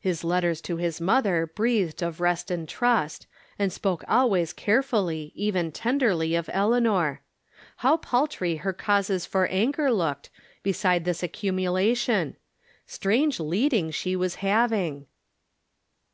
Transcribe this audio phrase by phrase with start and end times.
[0.00, 3.26] His letters to his mother breathed of rest and trust,
[3.58, 7.20] and spoke always care fully, even tenderly, of Eleanor!
[7.84, 10.30] How paltry her causes for anger looked,
[10.62, 12.36] beside this accumu lation!
[12.86, 15.04] Strange leading she was having